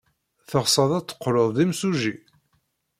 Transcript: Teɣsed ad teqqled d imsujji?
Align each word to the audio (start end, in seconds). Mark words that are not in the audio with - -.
Teɣsed 0.49 0.91
ad 0.97 1.05
teqqled 1.07 1.47
d 1.55 1.57
imsujji? 1.63 2.15